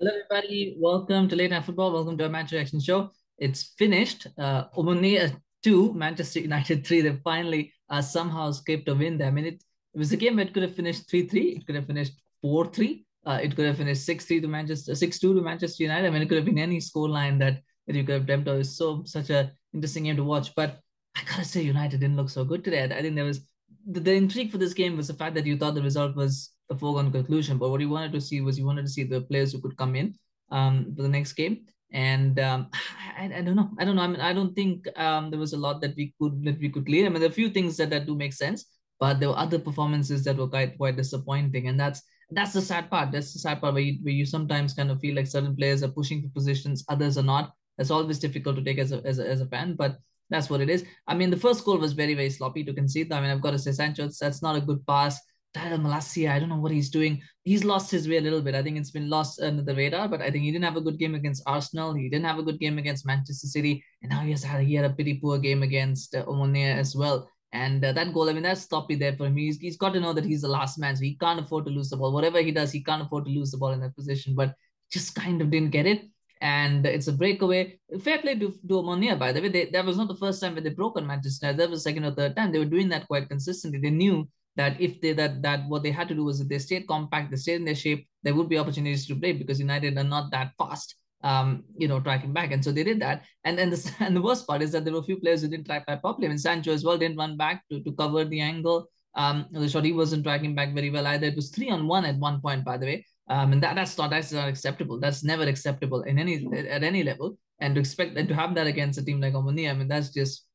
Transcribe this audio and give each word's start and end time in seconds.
Hello, 0.00 0.12
everybody. 0.12 0.76
Welcome 0.78 1.28
to 1.28 1.36
Late 1.36 1.50
Night 1.50 1.62
Football. 1.62 1.92
Welcome 1.92 2.16
to 2.16 2.24
our 2.24 2.30
match 2.30 2.52
reaction 2.52 2.80
show. 2.80 3.10
It's 3.36 3.74
finished. 3.76 4.26
Uh, 4.38 4.64
Omonia 4.74 5.38
2, 5.62 5.92
Manchester 5.92 6.40
United 6.40 6.86
3. 6.86 7.02
They 7.02 7.16
finally 7.22 7.74
uh, 7.90 8.00
somehow 8.00 8.48
escaped 8.48 8.88
a 8.88 8.94
win 8.94 9.18
there. 9.18 9.28
I 9.28 9.30
mean, 9.30 9.44
it, 9.44 9.62
it 9.92 9.98
was 9.98 10.10
a 10.10 10.16
game 10.16 10.36
that 10.36 10.54
could 10.54 10.62
have 10.62 10.74
finished 10.74 11.10
3 11.10 11.28
3. 11.28 11.42
It 11.42 11.66
could 11.66 11.74
have 11.74 11.86
finished 11.86 12.14
4 12.40 12.68
3. 12.68 13.04
Uh, 13.26 13.40
it 13.42 13.54
could 13.54 13.66
have 13.66 13.76
finished 13.76 14.06
6 14.06 14.24
3 14.24 14.40
to 14.40 14.48
Manchester, 14.48 14.94
6 14.94 15.18
2 15.18 15.34
to 15.34 15.42
Manchester 15.42 15.82
United. 15.82 16.06
I 16.06 16.10
mean, 16.10 16.22
it 16.22 16.30
could 16.30 16.38
have 16.38 16.46
been 16.46 16.58
any 16.58 16.78
scoreline 16.78 17.38
that, 17.40 17.60
that 17.86 17.94
you 17.94 18.02
could 18.02 18.14
have 18.14 18.26
dreamt 18.26 18.48
of. 18.48 18.58
It's 18.58 18.70
so 18.70 19.02
such 19.04 19.28
a 19.28 19.52
interesting 19.74 20.04
game 20.04 20.16
to 20.16 20.24
watch. 20.24 20.54
But 20.54 20.80
I 21.14 21.24
gotta 21.28 21.44
say, 21.44 21.60
United 21.60 22.00
didn't 22.00 22.16
look 22.16 22.30
so 22.30 22.46
good 22.46 22.64
today. 22.64 22.84
I 22.84 23.02
think 23.02 23.16
there 23.16 23.26
was 23.26 23.46
the, 23.86 24.00
the 24.00 24.14
intrigue 24.14 24.50
for 24.50 24.56
this 24.56 24.72
game 24.72 24.96
was 24.96 25.08
the 25.08 25.20
fact 25.20 25.34
that 25.34 25.44
you 25.44 25.58
thought 25.58 25.74
the 25.74 25.82
result 25.82 26.16
was 26.16 26.54
a 26.70 26.76
foregone 26.76 27.10
conclusion. 27.10 27.58
But 27.58 27.70
what 27.70 27.80
he 27.80 27.86
wanted 27.86 28.12
to 28.12 28.20
see 28.20 28.40
was 28.40 28.56
he 28.56 28.64
wanted 28.64 28.86
to 28.86 28.92
see 28.92 29.04
the 29.04 29.20
players 29.22 29.52
who 29.52 29.60
could 29.60 29.76
come 29.76 29.96
in 29.96 30.14
um, 30.50 30.94
for 30.96 31.02
the 31.02 31.08
next 31.08 31.34
game. 31.34 31.66
And 31.92 32.38
um, 32.38 32.68
I, 33.18 33.24
I 33.36 33.42
don't 33.42 33.56
know. 33.56 33.70
I 33.78 33.84
don't 33.84 33.96
know. 33.96 34.02
I 34.02 34.06
mean, 34.06 34.20
I 34.20 34.32
don't 34.32 34.54
think 34.54 34.86
um, 34.98 35.30
there 35.30 35.40
was 35.40 35.52
a 35.52 35.58
lot 35.58 35.80
that 35.82 35.96
we 35.96 36.14
could 36.20 36.44
that 36.44 36.58
we 36.58 36.70
could 36.70 36.86
clear. 36.86 37.06
I 37.06 37.08
mean, 37.08 37.20
there 37.20 37.28
are 37.28 37.32
a 37.32 37.42
few 37.42 37.50
things 37.50 37.76
that, 37.76 37.90
that 37.90 38.06
do 38.06 38.14
make 38.14 38.32
sense, 38.32 38.66
but 38.98 39.20
there 39.20 39.28
were 39.28 39.38
other 39.38 39.58
performances 39.58 40.24
that 40.24 40.36
were 40.36 40.48
quite 40.48 40.78
quite 40.78 40.96
disappointing. 40.96 41.68
And 41.68 41.78
that's 41.78 42.02
that's 42.30 42.52
the 42.52 42.62
sad 42.62 42.90
part. 42.90 43.12
That's 43.12 43.32
the 43.32 43.38
sad 43.38 43.60
part 43.60 43.74
where 43.74 43.82
you, 43.82 43.98
where 44.02 44.14
you 44.14 44.24
sometimes 44.24 44.74
kind 44.74 44.90
of 44.90 45.00
feel 45.00 45.16
like 45.16 45.26
certain 45.26 45.56
players 45.56 45.82
are 45.82 45.88
pushing 45.88 46.22
for 46.22 46.28
positions, 46.28 46.84
others 46.88 47.18
are 47.18 47.24
not. 47.24 47.52
That's 47.76 47.90
always 47.90 48.18
difficult 48.18 48.56
to 48.56 48.62
take 48.62 48.78
as 48.78 48.92
a, 48.92 49.02
as 49.04 49.18
a, 49.18 49.28
as 49.28 49.40
a 49.40 49.46
fan, 49.46 49.74
but 49.74 49.98
that's 50.28 50.48
what 50.48 50.60
it 50.60 50.70
is. 50.70 50.84
I 51.08 51.14
mean, 51.14 51.30
the 51.30 51.36
first 51.36 51.64
goal 51.64 51.78
was 51.78 51.92
very, 51.92 52.14
very 52.14 52.30
sloppy 52.30 52.62
to 52.64 52.72
concede. 52.72 53.12
I 53.12 53.20
mean, 53.20 53.30
I've 53.30 53.40
got 53.40 53.50
to 53.50 53.58
say, 53.58 53.72
Sancho, 53.72 54.08
that's 54.20 54.42
not 54.42 54.56
a 54.56 54.60
good 54.60 54.86
pass. 54.86 55.18
Tyrell 55.52 55.78
Malacia, 55.78 56.30
I 56.30 56.38
don't 56.38 56.48
know 56.48 56.60
what 56.60 56.72
he's 56.72 56.90
doing. 56.90 57.20
He's 57.42 57.64
lost 57.64 57.90
his 57.90 58.08
way 58.08 58.18
a 58.18 58.20
little 58.20 58.40
bit. 58.40 58.54
I 58.54 58.62
think 58.62 58.78
it's 58.78 58.90
been 58.92 59.10
lost 59.10 59.40
under 59.40 59.62
the 59.62 59.74
radar, 59.74 60.08
but 60.08 60.20
I 60.20 60.30
think 60.30 60.44
he 60.44 60.52
didn't 60.52 60.64
have 60.64 60.76
a 60.76 60.80
good 60.80 60.98
game 60.98 61.14
against 61.14 61.42
Arsenal. 61.46 61.94
He 61.94 62.08
didn't 62.08 62.26
have 62.26 62.38
a 62.38 62.42
good 62.42 62.60
game 62.60 62.78
against 62.78 63.06
Manchester 63.06 63.48
City. 63.48 63.84
And 64.02 64.10
now 64.10 64.20
he 64.20 64.30
has 64.30 64.44
had, 64.44 64.62
he 64.62 64.74
had 64.74 64.84
a 64.84 64.90
pretty 64.90 65.14
poor 65.14 65.38
game 65.38 65.62
against 65.62 66.14
uh, 66.14 66.24
Omonia 66.26 66.76
as 66.76 66.94
well. 66.94 67.28
And 67.52 67.84
uh, 67.84 67.92
that 67.92 68.14
goal, 68.14 68.30
I 68.30 68.32
mean, 68.32 68.44
that's 68.44 68.62
sloppy 68.62 68.94
there 68.94 69.16
for 69.16 69.26
him. 69.26 69.36
He's, 69.36 69.58
he's 69.58 69.76
got 69.76 69.92
to 69.94 70.00
know 70.00 70.12
that 70.12 70.24
he's 70.24 70.42
the 70.42 70.48
last 70.48 70.78
man, 70.78 70.94
so 70.94 71.02
he 71.02 71.16
can't 71.16 71.40
afford 71.40 71.64
to 71.66 71.72
lose 71.72 71.90
the 71.90 71.96
ball. 71.96 72.12
Whatever 72.12 72.40
he 72.40 72.52
does, 72.52 72.70
he 72.70 72.84
can't 72.84 73.02
afford 73.02 73.24
to 73.24 73.30
lose 73.30 73.50
the 73.50 73.58
ball 73.58 73.72
in 73.72 73.80
that 73.80 73.96
position, 73.96 74.36
but 74.36 74.54
just 74.92 75.16
kind 75.16 75.42
of 75.42 75.50
didn't 75.50 75.70
get 75.70 75.86
it 75.86 76.02
and 76.40 76.86
it's 76.86 77.08
a 77.08 77.12
breakaway. 77.12 77.78
Fair 78.02 78.18
play 78.18 78.34
to, 78.34 78.50
to 78.50 78.74
Omonia, 78.74 79.18
by 79.18 79.32
the 79.32 79.42
way. 79.42 79.48
They, 79.48 79.70
that 79.70 79.84
was 79.84 79.98
not 79.98 80.08
the 80.08 80.16
first 80.16 80.40
time 80.40 80.54
when 80.54 80.64
they 80.64 80.70
broke 80.70 80.96
on 80.96 81.06
Manchester 81.06 81.46
United. 81.46 81.60
That 81.60 81.70
was 81.70 81.82
second 81.82 82.04
or 82.04 82.12
third 82.12 82.34
time. 82.34 82.50
They 82.50 82.58
were 82.58 82.64
doing 82.64 82.88
that 82.90 83.06
quite 83.06 83.28
consistently. 83.28 83.78
They 83.78 83.90
knew 83.90 84.26
that 84.56 84.80
if 84.80 85.00
they 85.00 85.12
that 85.12 85.42
that 85.42 85.68
what 85.68 85.82
they 85.82 85.90
had 85.90 86.08
to 86.08 86.14
do 86.14 86.24
was 86.24 86.40
if 86.40 86.48
they 86.48 86.58
stayed 86.58 86.86
compact, 86.86 87.30
they 87.30 87.36
stayed 87.36 87.56
in 87.56 87.64
their 87.64 87.74
shape, 87.74 88.06
there 88.22 88.34
would 88.34 88.48
be 88.48 88.58
opportunities 88.58 89.06
to 89.06 89.16
play 89.16 89.32
because 89.32 89.60
United 89.60 89.96
are 89.96 90.04
not 90.04 90.30
that 90.30 90.52
fast. 90.58 90.96
Um, 91.22 91.64
you 91.76 91.86
know, 91.86 92.00
tracking 92.00 92.32
back, 92.32 92.50
and 92.50 92.64
so 92.64 92.72
they 92.72 92.82
did 92.82 93.00
that. 93.00 93.24
And 93.44 93.58
then 93.58 93.68
the 93.68 93.94
and 94.00 94.16
the 94.16 94.22
worst 94.22 94.46
part 94.46 94.62
is 94.62 94.72
that 94.72 94.84
there 94.84 94.94
were 94.94 95.00
a 95.00 95.10
few 95.10 95.20
players 95.20 95.42
who 95.42 95.48
didn't 95.48 95.66
track 95.66 95.86
back 95.86 96.00
properly. 96.00 96.26
I 96.26 96.30
mean, 96.30 96.38
Sancho 96.38 96.72
as 96.72 96.82
well 96.82 96.96
didn't 96.96 97.18
run 97.18 97.36
back 97.36 97.62
to, 97.70 97.82
to 97.82 97.92
cover 97.92 98.24
the 98.24 98.40
angle. 98.40 98.88
Um, 99.14 99.46
the 99.50 99.68
shot 99.68 99.84
he 99.84 99.92
wasn't 99.92 100.24
tracking 100.24 100.54
back 100.54 100.72
very 100.72 100.88
well 100.88 101.06
either. 101.06 101.26
It 101.26 101.36
was 101.36 101.50
three 101.50 101.68
on 101.68 101.86
one 101.86 102.04
at 102.04 102.16
one 102.16 102.40
point, 102.40 102.64
by 102.64 102.78
the 102.78 102.86
way. 102.86 103.06
Um, 103.28 103.52
and 103.52 103.62
that, 103.62 103.76
that's 103.76 103.96
not 103.98 104.10
that's 104.10 104.32
not 104.32 104.48
acceptable. 104.48 104.98
That's 104.98 105.22
never 105.22 105.44
acceptable 105.44 106.02
in 106.02 106.18
any 106.18 106.46
at 106.68 106.82
any 106.82 107.04
level. 107.04 107.38
And 107.60 107.74
to 107.74 107.80
expect 107.80 108.16
and 108.16 108.28
to 108.28 108.34
have 108.34 108.54
that 108.54 108.66
against 108.66 108.98
a 108.98 109.04
team 109.04 109.20
like 109.20 109.34
Omonia, 109.34 109.70
I 109.70 109.74
mean, 109.74 109.88
that's 109.88 110.10
just 110.10 110.46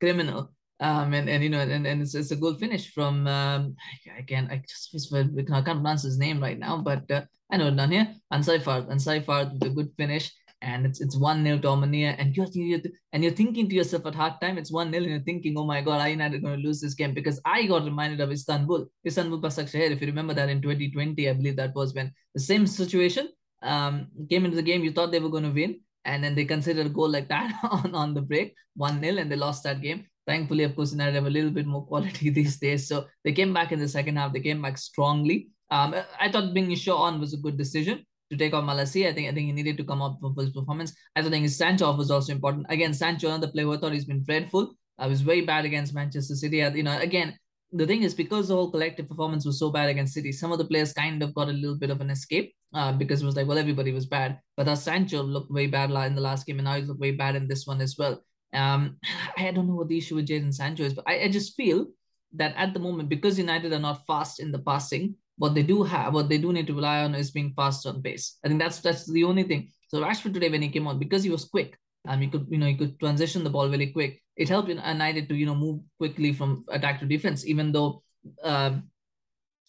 criminal. 0.00 0.55
Um, 0.78 1.14
and, 1.14 1.28
and 1.28 1.42
you 1.42 1.48
know, 1.48 1.60
and, 1.60 1.86
and 1.86 2.02
it's, 2.02 2.14
it's 2.14 2.32
a 2.32 2.36
good 2.36 2.58
finish 2.58 2.92
from 2.92 3.26
um, 3.26 3.76
I 4.18 4.22
can't 4.22 4.50
I 4.50 4.62
just 4.68 4.94
I 5.14 5.62
can't 5.62 5.64
pronounce 5.64 6.02
his 6.02 6.18
name 6.18 6.40
right 6.40 6.58
now, 6.58 6.78
but 6.78 7.10
uh, 7.10 7.22
I 7.50 7.56
know 7.56 7.68
it 7.68 7.90
here. 7.90 8.14
Ansarifard, 8.32 8.90
Ansari 8.90 9.24
Farhat 9.24 9.54
with 9.54 9.62
a 9.62 9.70
good 9.70 9.90
finish 9.96 10.32
and 10.62 10.86
it's 10.86 11.00
it's 11.00 11.16
one 11.16 11.42
nil 11.42 11.60
to 11.60 11.68
Omonia, 11.68 12.14
and 12.18 12.36
you're, 12.36 12.46
you're 12.52 12.80
and 13.12 13.22
you're 13.22 13.32
thinking 13.32 13.68
to 13.68 13.74
yourself 13.74 14.06
at 14.06 14.14
half 14.14 14.40
time 14.40 14.58
it's 14.58 14.72
one 14.72 14.90
nil, 14.90 15.02
and 15.02 15.10
you're 15.10 15.20
thinking, 15.20 15.54
oh 15.58 15.64
my 15.64 15.80
god, 15.80 16.00
are 16.00 16.08
United 16.08 16.42
going 16.42 16.56
to 16.56 16.66
lose 16.66 16.80
this 16.80 16.94
game? 16.94 17.14
Because 17.14 17.40
I 17.44 17.66
got 17.66 17.84
reminded 17.84 18.20
of 18.20 18.30
Istanbul, 18.30 18.86
Istanbul 19.04 19.40
Başakşehir. 19.42 19.90
If 19.90 20.00
you 20.00 20.06
remember 20.06 20.34
that 20.34 20.48
in 20.48 20.62
2020, 20.62 21.28
I 21.28 21.32
believe 21.34 21.56
that 21.56 21.74
was 21.74 21.94
when 21.94 22.12
the 22.34 22.40
same 22.40 22.66
situation 22.66 23.28
um 23.62 24.08
came 24.30 24.44
into 24.44 24.56
the 24.56 24.62
game. 24.62 24.82
You 24.82 24.92
thought 24.92 25.12
they 25.12 25.20
were 25.20 25.30
going 25.30 25.44
to 25.44 25.50
win, 25.50 25.80
and 26.04 26.24
then 26.24 26.34
they 26.34 26.44
considered 26.44 26.86
a 26.86 26.90
goal 26.90 27.10
like 27.10 27.28
that 27.28 27.52
on 27.70 27.94
on 27.94 28.14
the 28.14 28.22
break, 28.22 28.54
one 28.74 29.00
nil, 29.00 29.18
and 29.18 29.30
they 29.30 29.36
lost 29.36 29.64
that 29.64 29.80
game. 29.80 30.06
Thankfully, 30.26 30.64
of 30.64 30.74
course, 30.74 30.92
United 30.92 31.14
have 31.14 31.26
a 31.26 31.30
little 31.30 31.50
bit 31.50 31.66
more 31.66 31.86
quality 31.86 32.30
these 32.38 32.58
days, 32.58 32.88
so 32.88 33.06
they 33.24 33.32
came 33.32 33.54
back 33.54 33.72
in 33.72 33.78
the 33.78 33.88
second 33.88 34.16
half. 34.16 34.32
They 34.32 34.40
came 34.40 34.60
back 34.60 34.78
strongly. 34.78 35.48
Um, 35.70 35.94
I 36.20 36.30
thought 36.30 36.52
bringing 36.52 36.76
Shaw 36.76 36.96
on 36.96 37.20
was 37.20 37.32
a 37.34 37.38
good 37.38 37.56
decision 37.56 38.04
to 38.30 38.36
take 38.36 38.54
on 38.54 38.64
Malacia. 38.64 39.08
I 39.08 39.12
think 39.12 39.28
I 39.28 39.34
think 39.34 39.46
he 39.46 39.52
needed 39.52 39.76
to 39.78 39.84
come 39.84 40.02
up 40.02 40.18
for 40.20 40.32
his 40.36 40.50
performance. 40.50 40.94
I 41.14 41.22
don't 41.22 41.30
think 41.30 41.44
his 41.44 41.56
Sancho 41.56 41.96
was 41.96 42.10
also 42.10 42.32
important. 42.32 42.66
Again, 42.68 42.92
Sancho, 42.92 43.28
another 43.28 43.48
player 43.48 43.66
who 43.66 43.74
I 43.74 43.78
thought 43.78 43.92
he's 43.92 44.04
been 44.04 44.24
dreadful. 44.24 44.74
I 44.98 45.06
was 45.06 45.20
very 45.20 45.42
bad 45.42 45.64
against 45.64 45.94
Manchester 45.94 46.34
City. 46.34 46.58
You 46.58 46.82
know, 46.82 46.98
again, 46.98 47.36
the 47.72 47.86
thing 47.86 48.02
is 48.02 48.14
because 48.14 48.48
the 48.48 48.54
whole 48.54 48.70
collective 48.70 49.08
performance 49.08 49.44
was 49.44 49.58
so 49.58 49.70
bad 49.70 49.90
against 49.90 50.14
City, 50.14 50.32
some 50.32 50.52
of 50.52 50.58
the 50.58 50.64
players 50.64 50.92
kind 50.92 51.22
of 51.22 51.34
got 51.34 51.48
a 51.48 51.52
little 51.52 51.76
bit 51.76 51.90
of 51.90 52.00
an 52.00 52.10
escape 52.10 52.54
uh, 52.74 52.92
because 52.92 53.22
it 53.22 53.26
was 53.26 53.36
like, 53.36 53.46
well, 53.46 53.58
everybody 53.58 53.92
was 53.92 54.06
bad. 54.06 54.38
But 54.56 54.68
our 54.68 54.76
Sancho 54.76 55.22
looked 55.22 55.52
very 55.52 55.66
bad 55.66 55.90
in 55.90 56.14
the 56.14 56.20
last 56.20 56.46
game, 56.46 56.58
and 56.58 56.64
now 56.64 56.74
he 56.74 56.82
looked 56.82 57.00
very 57.00 57.12
bad 57.12 57.36
in 57.36 57.48
this 57.48 57.66
one 57.66 57.80
as 57.80 57.96
well. 57.98 58.22
Um, 58.52 58.98
I 59.36 59.50
don't 59.50 59.68
know 59.68 59.74
what 59.74 59.88
the 59.88 59.98
issue 59.98 60.16
with 60.16 60.28
Jadon 60.28 60.54
Sancho 60.54 60.84
is, 60.84 60.94
but 60.94 61.04
I, 61.06 61.22
I 61.22 61.28
just 61.28 61.56
feel 61.56 61.86
that 62.34 62.54
at 62.56 62.74
the 62.74 62.80
moment, 62.80 63.08
because 63.08 63.38
United 63.38 63.72
are 63.72 63.78
not 63.78 64.06
fast 64.06 64.40
in 64.40 64.52
the 64.52 64.58
passing, 64.58 65.16
what 65.38 65.54
they 65.54 65.62
do 65.62 65.82
have, 65.82 66.14
what 66.14 66.28
they 66.28 66.38
do 66.38 66.52
need 66.52 66.66
to 66.66 66.74
rely 66.74 67.02
on 67.02 67.14
is 67.14 67.30
being 67.30 67.52
fast 67.54 67.86
on 67.86 68.02
pace. 68.02 68.38
I 68.44 68.48
think 68.48 68.60
that's 68.60 68.80
that's 68.80 69.10
the 69.10 69.24
only 69.24 69.42
thing. 69.42 69.70
So 69.88 70.00
Rashford 70.00 70.34
today, 70.34 70.48
when 70.48 70.62
he 70.62 70.68
came 70.68 70.86
on, 70.86 70.98
because 70.98 71.22
he 71.22 71.30
was 71.30 71.44
quick, 71.44 71.78
um, 72.08 72.20
he 72.20 72.28
could 72.28 72.46
you 72.48 72.58
know 72.58 72.66
he 72.66 72.74
could 72.74 72.98
transition 72.98 73.44
the 73.44 73.50
ball 73.50 73.68
very 73.68 73.88
quick. 73.88 74.22
It 74.36 74.48
helped 74.48 74.68
United 74.68 75.28
to 75.28 75.34
you 75.34 75.46
know 75.46 75.54
move 75.54 75.80
quickly 75.98 76.32
from 76.32 76.64
attack 76.70 77.00
to 77.00 77.06
defense, 77.06 77.46
even 77.46 77.72
though. 77.72 78.02
Um, 78.42 78.90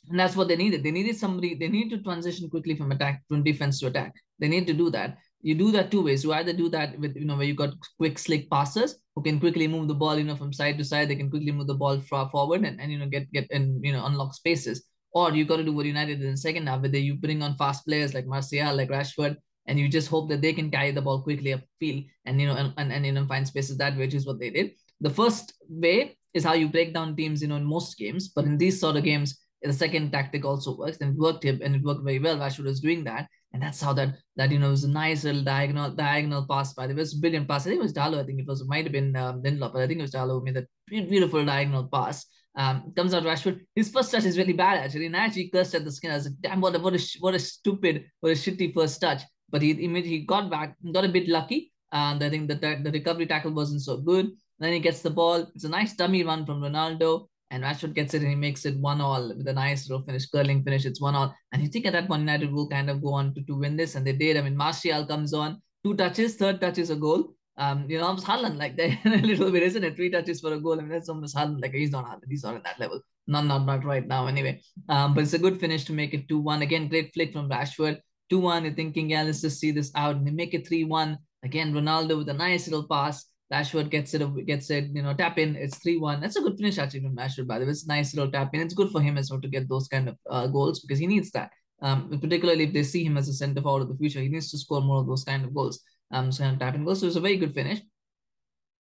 and 0.10 0.18
that's 0.18 0.38
what 0.38 0.48
they 0.48 0.56
needed. 0.56 0.84
They 0.84 0.92
needed 0.92 1.18
somebody. 1.18 1.56
They 1.56 1.68
need 1.68 1.90
to 1.90 2.02
transition 2.02 2.50
quickly 2.50 2.76
from 2.76 2.92
attack 2.94 3.24
from 3.28 3.44
defense 3.44 3.80
to 3.82 3.88
attack. 3.88 4.14
They 4.40 4.48
need 4.48 4.66
to 4.68 4.74
do 4.74 4.90
that. 4.92 5.18
You 5.42 5.56
do 5.56 5.72
that 5.72 5.92
two 5.92 6.04
ways. 6.04 6.24
You 6.24 6.34
either 6.34 6.54
do 6.54 6.70
that 6.70 7.00
with 7.00 7.16
you 7.16 7.26
know 7.26 7.36
where 7.36 7.46
you 7.46 7.54
got 7.54 7.74
quick 7.98 8.18
slick 8.20 8.50
passers 8.50 8.96
who 9.16 9.22
can 9.24 9.40
quickly 9.40 9.68
move 9.68 9.88
the 9.88 9.94
ball 9.94 10.18
you 10.18 10.24
know 10.24 10.36
from 10.36 10.52
side 10.52 10.78
to 10.78 10.84
side. 10.84 11.10
They 11.10 11.16
can 11.16 11.30
quickly 11.30 11.52
move 11.52 11.68
the 11.68 11.76
ball 11.76 12.00
forward 12.00 12.64
and, 12.64 12.82
and 12.82 12.92
you 12.92 12.98
know 12.98 13.08
get 13.08 13.32
get 13.32 13.48
and 13.52 13.84
you 13.84 13.94
know 13.94 14.06
unlock 14.06 14.34
spaces 14.34 14.84
or 15.14 15.34
you 15.34 15.46
got 15.46 15.58
to 15.58 15.64
do 15.64 15.74
what 15.74 15.86
United 15.86 16.18
did 16.20 16.26
in 16.26 16.32
the 16.32 16.38
second 16.38 16.68
half, 16.68 16.82
where 16.82 16.90
they, 16.90 17.00
you 17.00 17.16
bring 17.16 17.42
on 17.42 17.56
fast 17.56 17.86
players 17.86 18.14
like 18.14 18.28
Martial, 18.28 18.76
like 18.76 18.90
Rashford, 18.90 19.36
and 19.66 19.80
you 19.80 19.88
just 19.90 20.10
hope 20.10 20.30
that 20.30 20.42
they 20.42 20.54
can 20.54 20.70
carry 20.70 20.92
the 20.92 21.02
ball 21.02 21.22
quickly 21.22 21.56
upfield 21.56 22.08
and 22.26 22.40
you 22.40 22.48
know 22.48 22.56
and, 22.56 22.74
and, 22.78 22.92
and 22.94 23.06
you 23.06 23.12
know 23.12 23.26
find 23.26 23.48
spaces 23.48 23.78
that 23.78 23.94
way, 23.94 24.06
which 24.06 24.14
is 24.14 24.26
what 24.26 24.40
they 24.40 24.50
did. 24.50 24.72
The 25.02 25.10
first 25.10 25.54
way 25.70 26.18
is 26.34 26.44
how 26.44 26.54
you 26.54 26.70
break 26.70 26.94
down 26.94 27.16
teams, 27.16 27.42
you 27.42 27.48
know, 27.48 27.56
in 27.56 27.64
most 27.64 27.98
games, 27.98 28.30
but 28.30 28.46
in 28.46 28.58
these 28.58 28.80
sort 28.80 28.96
of 28.96 29.04
games, 29.04 29.40
the 29.62 29.74
second 29.74 30.12
tactic 30.12 30.46
also 30.46 30.78
works 30.78 30.98
and 31.02 31.16
it 31.16 31.20
worked 31.20 31.44
him 31.44 31.60
and 31.64 31.76
it 31.76 31.84
worked 31.84 32.04
very 32.04 32.20
well. 32.20 32.38
Rashford 32.38 32.66
was 32.66 32.80
doing 32.80 33.04
that. 33.06 33.28
And 33.54 33.62
that's 33.62 33.82
how 33.82 33.94
that 33.94 34.16
that 34.36 34.52
you 34.52 34.60
know 34.60 34.70
was 34.70 34.84
a 34.84 34.90
nice 34.90 35.24
little 35.24 35.44
diagonal 35.44 35.90
diagonal 35.92 36.46
pass 36.48 36.74
by 36.74 36.86
There 36.86 36.96
was 36.96 37.16
a 37.16 37.20
brilliant 37.20 37.48
pass. 37.48 37.66
I 37.66 37.70
think 37.70 37.80
it 37.80 37.84
was 37.84 37.94
Dalot. 37.94 38.20
I 38.20 38.26
think 38.26 38.40
it 38.40 38.48
was 38.48 38.62
it 38.62 38.68
might 38.68 38.86
have 38.86 38.92
been 38.92 39.16
um, 39.16 39.42
Lindelof, 39.42 39.74
but 39.74 39.82
I 39.82 39.88
think 39.88 40.00
it 40.00 40.04
was 40.04 40.12
Dalot 40.12 40.40
who 40.40 40.44
made 40.44 40.56
that 40.56 40.68
beautiful 40.88 41.46
diagonal 41.46 41.88
pass. 41.88 42.26
Um, 42.56 42.92
comes 42.96 43.14
out 43.14 43.24
Rashford. 43.24 43.62
His 43.76 43.90
first 43.90 44.12
touch 44.12 44.26
is 44.26 44.38
really 44.38 44.54
bad 44.54 44.80
actually. 44.80 45.06
And 45.06 45.16
I 45.16 45.26
actually 45.26 45.50
cursed 45.50 45.76
at 45.76 45.86
the 45.86 45.92
skin. 45.92 46.12
I 46.12 46.16
was 46.16 46.26
like, 46.26 46.42
damn, 46.42 46.60
what 46.60 46.76
a 46.76 46.80
what 46.80 46.94
a 46.94 47.18
what 47.20 47.36
a 47.36 47.40
stupid, 47.40 48.06
what 48.20 48.32
a 48.32 48.36
shitty 48.36 48.74
first 48.74 49.00
touch. 49.00 49.22
But 49.50 49.62
he 49.62 49.72
immediately 49.72 50.26
got 50.26 50.50
back, 50.52 50.76
got 50.92 51.06
a 51.06 51.10
bit 51.10 51.30
lucky. 51.30 51.72
And 51.92 52.22
I 52.22 52.30
think 52.30 52.50
that 52.50 52.60
the, 52.60 52.82
the 52.84 52.92
recovery 52.92 53.28
tackle 53.28 53.54
wasn't 53.54 53.82
so 53.82 53.98
good. 53.98 54.32
Then 54.60 54.74
he 54.74 54.80
gets 54.80 55.02
the 55.02 55.10
ball. 55.10 55.48
It's 55.56 55.64
a 55.64 55.70
nice 55.70 55.96
dummy 55.96 56.24
run 56.24 56.46
from 56.46 56.62
Ronaldo. 56.62 57.28
And 57.50 57.64
Rashford 57.64 57.94
gets 57.94 58.14
it 58.14 58.22
and 58.22 58.30
he 58.30 58.36
makes 58.36 58.66
it 58.66 58.78
one 58.78 59.00
all 59.00 59.30
with 59.30 59.48
a 59.48 59.54
nice 59.54 59.90
little 59.90 60.04
finish, 60.04 60.30
curling 60.30 60.64
finish. 60.64 60.86
It's 60.86 61.00
one 61.00 61.16
all. 61.16 61.34
And 61.52 61.62
you 61.62 61.70
think 61.70 61.86
at 61.86 61.94
that 61.94 62.08
point 62.08 62.22
United 62.22 62.52
will 62.52 62.68
kind 62.68 62.90
of 62.90 63.02
go 63.02 63.14
on 63.14 63.34
to, 63.36 63.44
to 63.44 63.56
win 63.56 63.78
this. 63.78 63.96
And 63.96 64.06
they 64.06 64.14
did. 64.14 64.38
I 64.38 64.42
mean, 64.42 64.58
Martial 64.58 65.06
comes 65.06 65.34
on, 65.34 65.62
two 65.84 65.96
touches, 65.96 66.36
third 66.36 66.60
touch 66.60 66.78
is 66.78 66.90
a 66.90 66.96
goal. 66.96 67.34
Um, 67.58 67.90
you 67.90 67.98
know, 67.98 68.06
almost 68.06 68.28
Haaland 68.28 68.58
like 68.58 68.76
that 68.78 68.98
a 69.06 69.26
little 69.26 69.52
bit, 69.52 69.64
isn't 69.64 69.84
it? 69.84 69.96
Three 69.96 70.12
touches 70.12 70.42
for 70.42 70.54
a 70.54 70.60
goal. 70.60 70.74
I 70.74 70.82
mean, 70.82 70.90
that's 70.90 71.10
almost 71.10 71.36
Haaland. 71.36 71.62
Like 71.62 71.74
he's 71.74 71.92
not 71.92 72.06
Haaland. 72.06 72.30
He's 72.30 72.44
not 72.44 72.56
at 72.56 72.64
that 72.64 72.80
level. 72.80 73.02
Not, 73.26 73.46
not, 73.46 73.66
not 73.66 73.84
right 73.84 74.06
now. 74.06 74.28
Anyway, 74.28 74.62
um, 74.90 75.14
but 75.14 75.24
it's 75.24 75.34
a 75.34 75.40
good 75.40 75.60
finish 75.60 75.84
to 75.86 75.94
make 75.94 76.14
it 76.14 76.30
two 76.30 76.40
one. 76.40 76.62
Again, 76.62 76.88
great 76.88 77.14
flick 77.14 77.34
from 77.34 77.50
Rashford. 77.50 78.00
Two 78.30 78.40
one. 78.40 78.66
You're 78.66 78.74
thinking, 78.74 79.10
yeah, 79.10 79.24
let's 79.24 79.42
just 79.42 79.60
see 79.60 79.72
this 79.72 79.92
out, 79.96 80.18
and 80.18 80.28
they 80.28 80.32
make 80.32 80.54
it 80.54 80.68
three 80.68 80.84
one. 80.84 81.18
Again, 81.44 81.74
Ronaldo 81.74 82.18
with 82.18 82.30
a 82.30 82.34
nice 82.34 82.68
little 82.68 82.88
pass. 82.88 83.26
Rashford 83.52 83.90
gets 83.90 84.14
it, 84.14 84.46
gets 84.46 84.70
it, 84.70 84.90
you 84.94 85.02
know, 85.02 85.14
tap 85.14 85.38
in. 85.38 85.56
It's 85.56 85.78
3 85.78 85.98
1. 85.98 86.20
That's 86.20 86.36
a 86.36 86.42
good 86.42 86.58
finish 86.58 86.78
actually 86.78 87.02
from 87.02 87.16
Rashford, 87.16 87.48
by 87.48 87.60
the 87.60 87.66
way. 87.66 87.72
It's 87.72 87.88
nice 87.88 88.14
little 88.14 88.32
tap 88.32 88.54
in. 88.54 88.62
It's 88.62 88.74
good 88.74 88.92
for 88.92 89.02
him 89.02 89.18
as 89.18 89.32
well 89.32 89.40
to 89.42 89.48
get 89.48 89.70
those 89.70 89.88
kind 89.88 90.10
of 90.10 90.18
uh, 90.30 90.48
goals 90.48 90.82
because 90.82 91.00
he 91.00 91.08
needs 91.08 91.32
that. 91.32 91.52
Um, 91.82 92.10
particularly 92.20 92.66
if 92.66 92.74
they 92.74 92.84
see 92.84 93.04
him 93.04 93.18
as 93.18 93.30
a 93.30 93.34
centre 93.34 93.62
forward 93.62 93.84
of 93.84 93.90
the 93.90 93.96
future, 93.96 94.20
he 94.20 94.30
needs 94.30 94.50
to 94.52 94.58
score 94.58 94.82
more 94.82 95.00
of 95.00 95.08
those 95.08 95.24
kind 95.24 95.46
of 95.46 95.54
goals. 95.54 95.80
Um, 96.12 96.32
so 96.32 96.44
kind 96.44 96.56
of 96.56 96.60
tap 96.60 96.76
in 96.76 96.84
goals. 96.84 97.00
So 97.02 97.08
it's 97.08 97.16
a 97.16 97.22
very 97.22 97.38
good 97.38 97.54
finish. 97.54 97.80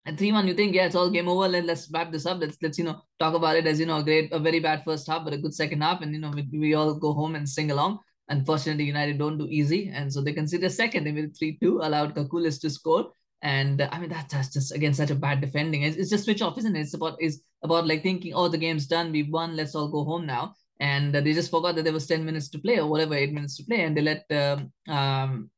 And 0.05 0.17
3 0.17 0.31
1, 0.31 0.47
you 0.47 0.53
think, 0.53 0.75
yeah, 0.75 0.85
it's 0.85 0.95
all 0.95 1.09
game 1.09 1.27
over. 1.27 1.47
Let, 1.47 1.65
let's 1.65 1.89
wrap 1.91 2.11
this 2.11 2.25
up. 2.25 2.39
Let's, 2.39 2.57
let's, 2.61 2.77
you 2.77 2.83
know, 2.83 3.01
talk 3.19 3.33
about 3.33 3.55
it 3.55 3.65
as, 3.65 3.79
you 3.79 3.85
know, 3.85 3.97
a 3.97 4.03
great, 4.03 4.31
a 4.31 4.39
very 4.39 4.59
bad 4.59 4.83
first 4.83 5.07
half, 5.07 5.23
but 5.23 5.33
a 5.33 5.37
good 5.37 5.53
second 5.53 5.81
half. 5.81 6.01
And, 6.01 6.13
you 6.13 6.19
know, 6.19 6.31
we, 6.31 6.47
we 6.51 6.73
all 6.75 6.93
go 6.93 7.13
home 7.13 7.35
and 7.35 7.47
sing 7.47 7.71
along. 7.71 7.99
Unfortunately, 8.31 8.85
United 8.85 9.17
don't 9.17 9.37
do 9.37 9.45
easy, 9.49 9.91
and 9.93 10.11
so 10.11 10.21
they 10.21 10.31
conceded 10.31 10.65
a 10.65 10.69
second. 10.69 11.03
They 11.03 11.11
made 11.11 11.35
three 11.37 11.57
two, 11.61 11.81
allowed 11.81 12.15
Kakoullis 12.15 12.61
to 12.61 12.69
score. 12.69 13.11
And 13.41 13.81
uh, 13.81 13.89
I 13.91 13.99
mean 13.99 14.09
that, 14.09 14.29
that's 14.29 14.53
just 14.53 14.71
again 14.73 14.93
such 14.93 15.09
a 15.09 15.15
bad 15.15 15.41
defending. 15.41 15.83
It's, 15.83 15.97
it's 15.97 16.09
just 16.09 16.25
switch 16.25 16.41
off, 16.41 16.57
isn't 16.59 16.75
it? 16.75 16.81
It's 16.81 16.93
about 16.93 17.21
is 17.21 17.41
about 17.63 17.87
like 17.87 18.03
thinking, 18.03 18.33
oh, 18.33 18.47
the 18.47 18.57
game's 18.57 18.87
done, 18.87 19.11
we've 19.11 19.29
won, 19.29 19.55
let's 19.55 19.75
all 19.75 19.87
go 19.87 20.03
home 20.03 20.25
now. 20.25 20.53
And 20.79 21.15
uh, 21.15 21.21
they 21.21 21.33
just 21.33 21.51
forgot 21.51 21.75
that 21.75 21.83
there 21.83 21.93
was 21.93 22.07
ten 22.07 22.25
minutes 22.25 22.49
to 22.49 22.59
play 22.59 22.79
or 22.79 22.87
whatever, 22.87 23.15
eight 23.15 23.33
minutes 23.33 23.57
to 23.57 23.63
play, 23.63 23.81
and 23.83 23.95
they 23.95 24.01
let 24.01 24.25
um, 24.31 24.71
um 24.93 25.49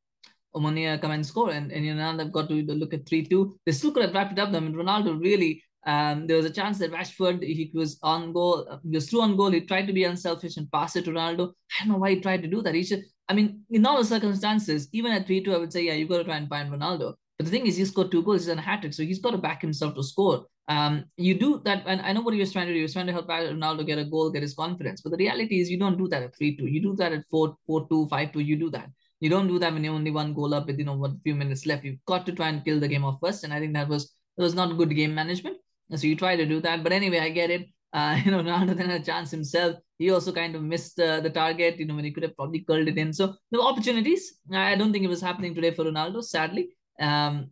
Omonia 0.56 1.00
come 1.02 1.12
and 1.12 1.26
score. 1.26 1.52
And, 1.52 1.72
and 1.72 1.86
you 1.86 1.94
know, 1.94 2.12
now 2.12 2.18
they've 2.18 2.32
got 2.32 2.48
to 2.50 2.56
look 2.56 2.94
at 2.94 3.08
3 3.08 3.26
2. 3.26 3.60
They 3.66 3.72
still 3.72 3.92
could 3.92 4.04
have 4.04 4.14
wrapped 4.14 4.34
it 4.34 4.40
up. 4.40 4.54
I 4.54 4.60
mean, 4.60 4.74
Ronaldo 4.74 5.20
really, 5.20 5.64
um, 5.86 6.28
there 6.28 6.38
was 6.38 6.46
a 6.46 6.54
chance 6.54 6.78
that 6.80 6.92
Rashford, 6.92 7.44
he 7.44 7.72
was 7.74 8.00
on 8.04 8.32
goal, 8.34 8.80
he 8.84 8.96
was 8.96 9.10
through 9.10 9.22
on 9.22 9.36
goal. 9.36 9.52
He 9.52 9.62
tried 9.62 9.88
to 9.88 9.94
be 9.94 10.04
unselfish 10.04 10.58
and 10.58 10.72
pass 10.72 10.96
it 10.96 11.06
to 11.06 11.12
Ronaldo. 11.12 11.54
I 11.80 11.84
don't 11.84 11.94
know 11.94 11.98
why 11.98 12.12
he 12.12 12.22
tried 12.22 12.44
to 12.44 12.48
do 12.48 12.62
that. 12.62 12.76
He 12.76 12.84
should, 12.84 13.04
I 13.28 13.34
mean, 13.34 13.64
in 13.70 13.86
all 13.86 13.98
the 13.98 14.06
circumstances, 14.06 14.88
even 14.94 15.12
at 15.12 15.26
3 15.26 15.44
2, 15.44 15.54
I 15.54 15.58
would 15.58 15.74
say, 15.74 15.84
yeah, 15.84 15.94
you've 15.94 16.10
got 16.10 16.20
to 16.20 16.24
try 16.24 16.38
and 16.38 16.50
find 16.50 16.72
Ronaldo. 16.72 17.16
But 17.44 17.52
the 17.52 17.58
thing 17.58 17.68
is, 17.68 17.76
he 17.76 17.84
scored 17.84 18.10
two 18.10 18.24
goals, 18.24 18.46
he's 18.46 18.50
on 18.50 18.58
a 18.58 18.62
hat 18.62 18.80
trick, 18.80 18.94
so 18.94 19.04
he's 19.04 19.20
got 19.20 19.32
to 19.32 19.38
back 19.38 19.62
himself 19.62 19.96
to 19.96 20.04
score. 20.04 20.46
Um, 20.70 21.04
you 21.18 21.38
do 21.38 21.62
that, 21.66 21.84
and 21.86 22.00
I 22.00 22.14
know 22.14 22.22
what 22.22 22.34
he 22.34 22.40
was 22.40 22.54
trying 22.54 22.68
to 22.68 22.72
do. 22.74 22.78
He 22.78 22.84
was 22.84 22.94
trying 22.94 23.08
to 23.08 23.12
help 23.12 23.28
Ronaldo 23.28 23.86
get 23.86 24.00
a 24.00 24.06
goal, 24.06 24.30
get 24.30 24.44
his 24.44 24.54
confidence. 24.54 25.02
But 25.02 25.12
the 25.12 25.18
reality 25.18 25.60
is, 25.60 25.70
you 25.70 25.78
don't 25.78 25.98
do 25.98 26.08
that 26.08 26.24
at 26.24 26.38
3 26.38 26.56
2. 26.56 26.68
You 26.68 26.82
do 26.82 26.96
that 26.96 27.12
at 27.12 27.26
4 27.30 27.58
4 27.68 27.90
2, 27.90 28.08
5 28.08 28.32
2. 28.32 28.40
You 28.40 28.56
do 28.56 28.70
that. 28.70 28.90
You 29.20 29.30
don't 29.30 29.50
do 29.50 29.60
that 29.60 29.74
when 29.74 29.84
you're 29.84 29.94
only 29.94 30.12
one 30.12 30.34
goal 30.34 30.54
up 30.54 30.68
with 30.68 30.80
you 30.80 30.86
know 30.86 30.94
one 30.94 31.20
few 31.20 31.36
minutes 31.36 31.66
left. 31.66 31.84
You've 31.84 32.06
got 32.06 32.26
to 32.28 32.32
try 32.32 32.48
and 32.48 32.64
kill 32.64 32.80
the 32.80 32.88
game 32.88 33.04
off 33.04 33.20
first, 33.20 33.44
and 33.44 33.54
I 33.54 33.60
think 33.60 33.74
that 33.74 33.90
was 33.90 34.14
that 34.38 34.44
was 34.44 34.54
not 34.54 34.78
good 34.78 34.96
game 34.96 35.14
management. 35.14 35.58
So 35.94 36.08
you 36.08 36.16
try 36.16 36.38
to 36.38 36.46
do 36.46 36.62
that, 36.62 36.82
but 36.82 36.94
anyway, 36.94 37.20
I 37.20 37.30
get 37.30 37.52
it. 37.52 37.68
Uh, 37.92 38.20
you 38.26 38.32
know, 38.32 38.42
Ronaldo 38.42 38.78
then 38.78 38.90
had 38.90 39.02
a 39.02 39.06
chance 39.06 39.32
himself. 39.32 39.76
He 39.98 40.12
also 40.12 40.32
kind 40.32 40.56
of 40.56 40.64
missed 40.64 40.98
uh, 41.00 41.20
the 41.20 41.30
target, 41.30 41.78
you 41.78 41.86
know, 41.86 41.96
when 41.96 42.06
he 42.06 42.12
could 42.12 42.24
have 42.24 42.36
probably 42.36 42.62
curled 42.62 42.88
it 42.88 42.98
in. 42.98 43.12
So 43.12 43.36
the 43.52 43.60
opportunities. 43.60 44.40
I 44.52 44.76
don't 44.76 44.94
think 44.94 45.04
it 45.04 45.10
was 45.10 45.22
happening 45.22 45.54
today 45.54 45.72
for 45.72 45.84
Ronaldo, 45.84 46.24
sadly. 46.24 46.70
Um, 47.00 47.52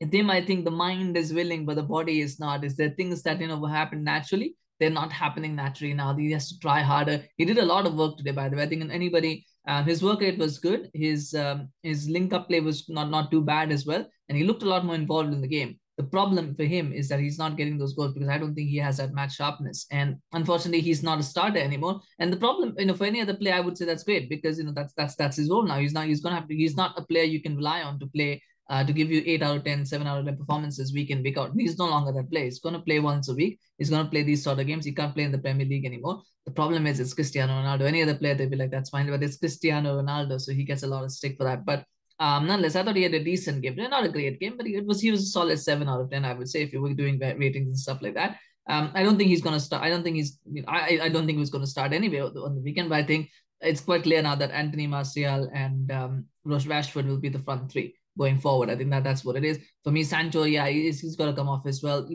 him, 0.00 0.30
I 0.30 0.44
think 0.44 0.64
the 0.64 0.70
mind 0.70 1.16
is 1.16 1.32
willing, 1.32 1.64
but 1.64 1.76
the 1.76 1.82
body 1.82 2.20
is 2.20 2.38
not. 2.38 2.64
Is 2.64 2.76
there 2.76 2.90
things 2.90 3.22
that 3.22 3.40
you 3.40 3.48
know 3.48 3.64
happen 3.64 4.04
naturally? 4.04 4.56
They're 4.78 4.90
not 4.90 5.10
happening 5.10 5.56
naturally 5.56 5.94
now. 5.94 6.14
He 6.14 6.30
has 6.32 6.50
to 6.50 6.58
try 6.58 6.82
harder. 6.82 7.24
He 7.38 7.46
did 7.46 7.58
a 7.58 7.64
lot 7.64 7.86
of 7.86 7.94
work 7.94 8.18
today, 8.18 8.32
by 8.32 8.48
the 8.48 8.56
way. 8.56 8.64
I 8.64 8.66
think 8.66 8.90
anybody 8.92 9.46
um, 9.66 9.84
his 9.84 10.02
work 10.02 10.20
rate 10.20 10.38
was 10.38 10.58
good. 10.58 10.90
His 10.94 11.34
um, 11.34 11.70
his 11.82 12.08
link 12.08 12.32
up 12.32 12.48
play 12.48 12.60
was 12.60 12.88
not 12.88 13.10
not 13.10 13.30
too 13.30 13.42
bad 13.42 13.72
as 13.72 13.86
well, 13.86 14.06
and 14.28 14.38
he 14.38 14.44
looked 14.44 14.62
a 14.62 14.68
lot 14.68 14.84
more 14.84 14.94
involved 14.94 15.32
in 15.32 15.40
the 15.40 15.48
game. 15.48 15.78
The 15.96 16.04
problem 16.04 16.54
for 16.54 16.64
him 16.64 16.92
is 16.92 17.08
that 17.08 17.20
he's 17.20 17.38
not 17.38 17.56
getting 17.56 17.78
those 17.78 17.94
goals 17.94 18.12
because 18.12 18.28
I 18.28 18.36
don't 18.36 18.54
think 18.54 18.68
he 18.68 18.76
has 18.76 18.98
that 18.98 19.14
match 19.14 19.36
sharpness, 19.36 19.86
and 19.90 20.16
unfortunately, 20.32 20.82
he's 20.82 21.02
not 21.02 21.18
a 21.18 21.22
starter 21.22 21.58
anymore. 21.58 22.00
And 22.18 22.30
the 22.32 22.36
problem, 22.36 22.74
you 22.78 22.86
know, 22.86 22.94
for 22.94 23.04
any 23.04 23.22
other 23.22 23.34
player, 23.34 23.54
I 23.54 23.60
would 23.60 23.78
say 23.78 23.86
that's 23.86 24.04
great 24.04 24.28
because 24.28 24.58
you 24.58 24.64
know 24.64 24.72
that's 24.72 24.92
that's 24.92 25.16
that's 25.16 25.36
his 25.36 25.48
role 25.48 25.62
now. 25.62 25.78
He's 25.78 25.94
not 25.94 26.06
he's 26.06 26.20
gonna 26.20 26.36
have 26.36 26.48
to. 26.48 26.54
He's 26.54 26.76
not 26.76 26.98
a 26.98 27.04
player 27.06 27.24
you 27.24 27.40
can 27.40 27.56
rely 27.56 27.82
on 27.82 27.98
to 28.00 28.06
play 28.08 28.42
uh, 28.68 28.84
to 28.84 28.92
give 28.92 29.10
you 29.10 29.22
8 29.24 29.42
out 29.42 29.56
of 29.58 29.64
10, 29.64 29.86
7 29.86 30.06
out 30.06 30.18
of 30.18 30.24
10 30.24 30.36
performances 30.36 30.92
week 30.92 31.10
in, 31.10 31.22
week 31.22 31.38
out. 31.38 31.52
He's 31.56 31.78
no 31.78 31.86
longer 31.86 32.12
that 32.12 32.30
player. 32.30 32.44
He's 32.44 32.58
going 32.58 32.74
to 32.74 32.80
play 32.80 32.98
once 32.98 33.28
a 33.28 33.34
week. 33.34 33.60
He's 33.78 33.90
going 33.90 34.04
to 34.04 34.10
play 34.10 34.22
these 34.22 34.42
sort 34.42 34.58
of 34.58 34.66
games. 34.66 34.84
He 34.84 34.92
can't 34.92 35.14
play 35.14 35.24
in 35.24 35.32
the 35.32 35.38
Premier 35.38 35.66
League 35.66 35.84
anymore. 35.84 36.22
The 36.44 36.52
problem 36.52 36.86
is 36.86 37.00
it's 37.00 37.14
Cristiano 37.14 37.52
Ronaldo. 37.52 37.82
Any 37.82 38.02
other 38.02 38.14
player, 38.14 38.34
they'd 38.34 38.50
be 38.50 38.56
like, 38.56 38.70
that's 38.70 38.90
fine, 38.90 39.08
but 39.08 39.22
it's 39.22 39.36
Cristiano 39.36 40.00
Ronaldo, 40.00 40.40
so 40.40 40.52
he 40.52 40.64
gets 40.64 40.82
a 40.82 40.86
lot 40.86 41.04
of 41.04 41.12
stick 41.12 41.36
for 41.36 41.44
that. 41.44 41.64
But 41.64 41.84
um, 42.18 42.46
nonetheless, 42.46 42.76
I 42.76 42.82
thought 42.82 42.96
he 42.96 43.02
had 43.02 43.14
a 43.14 43.22
decent 43.22 43.62
game. 43.62 43.76
Not 43.76 44.04
a 44.04 44.08
great 44.08 44.40
game, 44.40 44.56
but 44.56 44.66
it 44.66 44.86
was 44.86 45.00
he 45.00 45.10
was 45.10 45.22
a 45.22 45.26
solid 45.26 45.58
7 45.58 45.88
out 45.88 46.00
of 46.00 46.10
10, 46.10 46.24
I 46.24 46.32
would 46.32 46.48
say, 46.48 46.62
if 46.62 46.72
you 46.72 46.80
were 46.80 46.94
doing 46.94 47.18
ratings 47.18 47.66
and 47.66 47.78
stuff 47.78 48.00
like 48.00 48.14
that. 48.14 48.38
Um, 48.68 48.90
I 48.94 49.02
don't 49.02 49.16
think 49.16 49.30
he's 49.30 49.42
to 49.42 49.60
start. 49.60 49.82
I 49.82 49.90
don't 49.90 50.02
think 50.02 50.16
he's, 50.16 50.38
you 50.50 50.62
know, 50.62 50.68
I, 50.68 50.98
I 51.02 51.08
don't 51.08 51.26
think 51.26 51.36
he 51.36 51.40
was 51.40 51.50
to 51.50 51.66
start 51.66 51.92
anyway 51.92 52.20
on 52.20 52.54
the 52.54 52.60
weekend, 52.60 52.88
but 52.88 52.98
I 52.98 53.04
think 53.04 53.30
it's 53.60 53.80
quite 53.80 54.02
clear 54.02 54.22
now 54.22 54.34
that 54.34 54.50
Anthony 54.50 54.86
Martial 54.86 55.48
and 55.54 55.90
um, 55.92 56.24
Rashford 56.46 57.06
will 57.06 57.18
be 57.18 57.28
the 57.28 57.38
front 57.38 57.70
three 57.70 57.94
going 58.18 58.38
forward. 58.38 58.70
I 58.70 58.76
think 58.76 58.90
that 58.90 59.04
that's 59.04 59.24
what 59.24 59.36
it 59.36 59.44
is. 59.44 59.58
For 59.84 59.92
me, 59.92 60.02
Sancho, 60.02 60.44
yeah, 60.44 60.66
he's, 60.68 61.00
he's 61.00 61.16
got 61.16 61.26
to 61.26 61.32
come 61.32 61.48
off 61.48 61.66
as 61.66 61.82
well. 61.82 62.08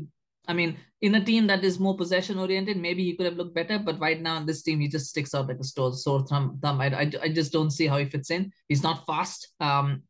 I 0.48 0.54
mean, 0.54 0.78
in 1.02 1.16
a 1.16 1.24
team 1.24 1.48
that 1.48 1.64
is 1.64 1.80
more 1.80 1.96
possession 1.96 2.40
oriented, 2.40 2.78
maybe 2.78 3.04
he 3.04 3.16
could 3.16 3.26
have 3.26 3.38
looked 3.38 3.56
better. 3.56 3.78
But 3.80 4.00
right 4.00 4.20
now 4.20 4.38
in 4.38 4.46
this 4.46 4.64
team, 4.64 4.80
he 4.80 4.88
just 4.88 5.10
sticks 5.10 5.36
out 5.36 5.48
like 5.48 5.60
a 5.60 5.64
sore, 5.64 5.94
sore 5.94 6.26
thumb. 6.26 6.60
thumb. 6.62 6.82
I, 6.82 6.88
I, 6.88 7.12
I 7.22 7.30
just 7.30 7.52
don't 7.52 7.72
see 7.72 7.88
how 7.88 7.98
he 7.98 8.06
fits 8.06 8.32
in. 8.32 8.52
He's 8.68 8.84
not 8.84 9.06
fast. 9.06 9.50
Um, 9.60 10.04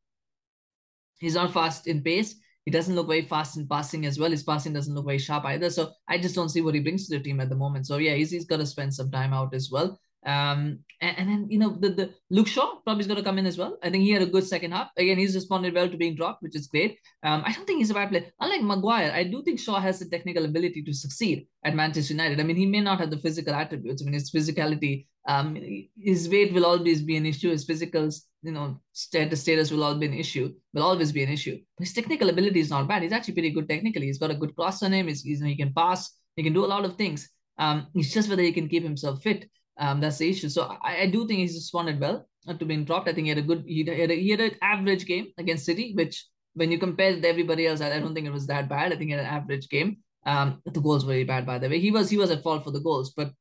he's 1.19 1.35
not 1.35 1.53
fast 1.53 1.87
in 1.87 2.01
pace. 2.01 2.35
He 2.65 2.71
doesn't 2.71 2.95
look 2.95 3.07
very 3.07 3.23
fast 3.23 3.57
in 3.57 3.67
passing 3.67 4.05
as 4.05 4.19
well. 4.19 4.31
His 4.31 4.43
passing 4.43 4.73
doesn't 4.73 4.93
look 4.93 5.05
very 5.05 5.17
sharp 5.17 5.45
either. 5.45 5.69
So 5.69 5.91
I 6.07 6.17
just 6.17 6.35
don't 6.35 6.49
see 6.49 6.61
what 6.61 6.75
he 6.75 6.79
brings 6.79 7.07
to 7.07 7.17
the 7.17 7.23
team 7.23 7.39
at 7.39 7.49
the 7.49 7.55
moment. 7.55 7.87
So 7.87 7.97
yeah, 7.97 8.13
he's, 8.13 8.31
he's 8.31 8.45
got 8.45 8.57
to 8.57 8.65
spend 8.65 8.93
some 8.93 9.11
time 9.11 9.33
out 9.33 9.53
as 9.53 9.69
well. 9.71 9.99
Um, 10.23 10.79
and, 11.01 11.17
and, 11.17 11.29
then 11.29 11.47
you 11.49 11.57
know 11.57 11.75
the, 11.79 11.89
the 11.89 12.13
Luke 12.29 12.47
Shaw 12.47 12.75
probably 12.83 13.01
is 13.01 13.07
going 13.07 13.17
to 13.17 13.23
come 13.23 13.39
in 13.39 13.47
as 13.47 13.57
well. 13.57 13.79
I 13.81 13.89
think 13.89 14.03
he 14.03 14.11
had 14.11 14.21
a 14.21 14.27
good 14.27 14.45
second 14.45 14.71
half. 14.71 14.89
Again, 14.95 15.17
he's 15.17 15.33
responded 15.33 15.73
well 15.73 15.89
to 15.89 15.97
being 15.97 16.15
dropped, 16.15 16.43
which 16.43 16.55
is 16.55 16.67
great. 16.67 16.99
Um, 17.23 17.41
I 17.43 17.51
don't 17.51 17.65
think 17.65 17.79
he's 17.79 17.89
a 17.89 17.95
bad 17.95 18.09
player. 18.09 18.25
Unlike 18.39 18.61
Maguire, 18.61 19.11
I 19.11 19.23
do 19.23 19.41
think 19.41 19.59
Shaw 19.59 19.79
has 19.79 19.97
the 19.97 20.05
technical 20.05 20.45
ability 20.45 20.83
to 20.83 20.93
succeed 20.93 21.47
at 21.65 21.73
Manchester 21.73 22.13
United. 22.13 22.39
I 22.39 22.43
mean, 22.43 22.55
he 22.55 22.67
may 22.67 22.81
not 22.81 22.99
have 22.99 23.09
the 23.09 23.17
physical 23.17 23.55
attributes. 23.55 24.01
I 24.01 24.05
mean, 24.05 24.13
his 24.13 24.31
physicality, 24.31 25.07
um, 25.27 25.57
his 25.99 26.29
weight 26.29 26.53
will 26.53 26.67
always 26.67 27.01
be 27.01 27.17
an 27.17 27.25
issue. 27.25 27.49
His 27.49 27.65
physical, 27.65 28.11
you 28.43 28.51
know, 28.51 28.79
status 28.93 29.41
status 29.41 29.71
will 29.71 29.83
always 29.83 29.99
be 29.99 30.05
an 30.05 30.13
issue. 30.13 30.53
Will 30.75 30.83
always 30.83 31.11
be 31.11 31.23
an 31.23 31.29
issue. 31.29 31.57
But 31.77 31.87
his 31.87 31.93
technical 31.93 32.29
ability 32.29 32.59
is 32.59 32.69
not 32.69 32.87
bad. 32.87 33.01
He's 33.01 33.11
actually 33.11 33.33
pretty 33.33 33.51
good 33.51 33.67
technically. 33.67 34.05
He's 34.05 34.19
got 34.19 34.29
a 34.29 34.35
good 34.35 34.55
cross 34.55 34.83
on 34.83 34.93
him. 34.93 35.07
He's, 35.07 35.23
he's 35.23 35.41
he 35.41 35.57
can 35.57 35.73
pass. 35.73 36.11
He 36.35 36.43
can 36.43 36.53
do 36.53 36.63
a 36.63 36.67
lot 36.67 36.85
of 36.85 36.95
things. 36.95 37.27
Um, 37.57 37.87
it's 37.95 38.13
just 38.13 38.29
whether 38.29 38.43
he 38.43 38.51
can 38.51 38.69
keep 38.69 38.83
himself 38.83 39.23
fit. 39.23 39.49
Um, 39.81 39.99
that's 39.99 40.19
the 40.19 40.29
issue. 40.29 40.47
So 40.47 40.77
I, 40.81 41.01
I 41.01 41.05
do 41.07 41.27
think 41.27 41.39
he's 41.39 41.55
responded 41.55 41.99
well 41.99 42.27
to 42.47 42.65
being 42.65 42.85
dropped. 42.85 43.09
I 43.09 43.13
think 43.13 43.25
he 43.25 43.29
had 43.29 43.39
a 43.39 43.41
good, 43.41 43.63
he 43.65 43.83
had, 43.83 44.11
a, 44.11 44.15
he 44.15 44.29
had 44.29 44.39
an 44.39 44.55
average 44.61 45.05
game 45.07 45.27
against 45.39 45.65
City, 45.65 45.93
which 45.95 46.27
when 46.53 46.71
you 46.71 46.77
compare 46.77 47.09
it 47.09 47.15
with 47.15 47.25
everybody 47.25 47.65
else, 47.65 47.81
I, 47.81 47.91
I 47.91 47.99
don't 47.99 48.13
think 48.13 48.27
it 48.27 48.33
was 48.33 48.45
that 48.47 48.69
bad. 48.69 48.93
I 48.93 48.95
think 48.95 49.09
he 49.09 49.11
had 49.11 49.21
an 49.21 49.25
average 49.25 49.69
game. 49.69 49.97
Um, 50.25 50.61
the 50.65 50.79
goals 50.79 51.03
were 51.03 51.13
very 51.13 51.23
bad, 51.23 51.47
by 51.47 51.57
the 51.57 51.67
way. 51.67 51.79
He 51.79 51.89
was 51.89 52.11
he 52.11 52.17
was 52.17 52.29
at 52.29 52.43
fault 52.43 52.63
for 52.63 52.69
the 52.69 52.79
goals, 52.79 53.11
but 53.11 53.31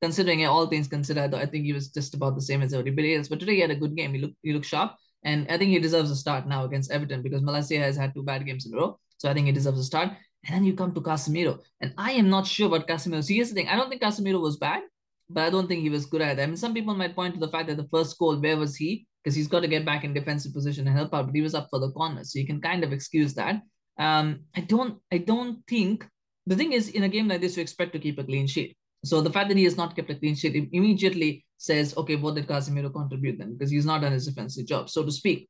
considering 0.00 0.46
all 0.46 0.68
things 0.68 0.86
considered, 0.86 1.34
I 1.34 1.46
think 1.46 1.64
he 1.64 1.72
was 1.72 1.88
just 1.88 2.14
about 2.14 2.36
the 2.36 2.42
same 2.42 2.62
as 2.62 2.72
everybody 2.72 3.16
else. 3.16 3.26
But 3.26 3.40
today 3.40 3.56
he 3.56 3.60
had 3.60 3.72
a 3.72 3.76
good 3.76 3.96
game. 3.96 4.14
He 4.14 4.20
looked 4.20 4.36
he 4.42 4.52
looked 4.52 4.66
sharp, 4.66 4.94
and 5.24 5.50
I 5.50 5.58
think 5.58 5.72
he 5.72 5.80
deserves 5.80 6.12
a 6.12 6.16
start 6.16 6.46
now 6.46 6.64
against 6.64 6.92
Everton 6.92 7.22
because 7.22 7.42
Malacia 7.42 7.80
has 7.80 7.96
had 7.96 8.14
two 8.14 8.22
bad 8.22 8.46
games 8.46 8.66
in 8.66 8.74
a 8.74 8.76
row. 8.76 9.00
So 9.16 9.28
I 9.28 9.34
think 9.34 9.46
he 9.46 9.52
deserves 9.52 9.80
a 9.80 9.84
start. 9.84 10.10
And 10.46 10.54
then 10.54 10.62
you 10.62 10.74
come 10.74 10.94
to 10.94 11.00
Casemiro, 11.00 11.58
and 11.80 11.92
I 11.98 12.12
am 12.12 12.30
not 12.30 12.46
sure 12.46 12.68
about 12.68 12.86
Casemiro. 12.86 13.24
So 13.24 13.34
here's 13.34 13.48
the 13.48 13.56
thing: 13.56 13.68
I 13.68 13.74
don't 13.74 13.88
think 13.88 14.02
Casemiro 14.02 14.40
was 14.40 14.58
bad 14.58 14.82
but 15.28 15.44
I 15.44 15.50
don't 15.50 15.68
think 15.68 15.82
he 15.82 15.90
was 15.90 16.06
good 16.06 16.22
at 16.22 16.38
it. 16.38 16.42
I 16.42 16.46
mean, 16.46 16.56
some 16.56 16.74
people 16.74 16.94
might 16.94 17.14
point 17.14 17.34
to 17.34 17.40
the 17.40 17.48
fact 17.48 17.68
that 17.68 17.76
the 17.76 17.88
first 17.88 18.18
goal, 18.18 18.40
where 18.40 18.56
was 18.56 18.76
he? 18.76 19.06
Because 19.22 19.36
he's 19.36 19.48
got 19.48 19.60
to 19.60 19.68
get 19.68 19.84
back 19.84 20.04
in 20.04 20.14
defensive 20.14 20.54
position 20.54 20.86
and 20.86 20.96
help 20.96 21.12
out, 21.14 21.26
but 21.26 21.34
he 21.34 21.42
was 21.42 21.54
up 21.54 21.68
for 21.70 21.78
the 21.78 21.90
corner, 21.92 22.24
so 22.24 22.38
you 22.38 22.46
can 22.46 22.60
kind 22.60 22.84
of 22.84 22.92
excuse 22.92 23.34
that. 23.34 23.60
Um, 23.98 24.44
I 24.56 24.60
don't, 24.60 24.98
I 25.12 25.18
don't 25.18 25.66
think 25.66 26.06
the 26.46 26.56
thing 26.56 26.72
is 26.72 26.88
in 26.88 27.02
a 27.02 27.08
game 27.08 27.28
like 27.28 27.40
this, 27.40 27.56
you 27.56 27.62
expect 27.62 27.92
to 27.92 27.98
keep 27.98 28.18
a 28.18 28.24
clean 28.24 28.46
sheet. 28.46 28.76
So 29.04 29.20
the 29.20 29.30
fact 29.30 29.48
that 29.48 29.58
he 29.58 29.64
has 29.64 29.76
not 29.76 29.94
kept 29.94 30.10
a 30.10 30.14
clean 30.14 30.34
sheet 30.34 30.68
immediately 30.72 31.44
says, 31.56 31.96
okay, 31.96 32.16
what 32.16 32.34
did 32.34 32.46
Casemiro 32.46 32.92
contribute 32.92 33.38
then? 33.38 33.52
Because 33.52 33.70
he's 33.70 33.86
not 33.86 34.00
done 34.00 34.12
his 34.12 34.26
defensive 34.26 34.66
job, 34.66 34.88
so 34.88 35.04
to 35.04 35.12
speak. 35.12 35.48